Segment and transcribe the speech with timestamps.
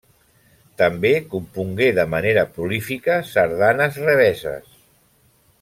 [0.81, 4.77] També compongué de manera prolífica sardanes revesses.